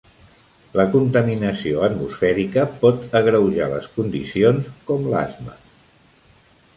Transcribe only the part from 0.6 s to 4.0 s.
La contaminació atmosfèrica pot agreujar les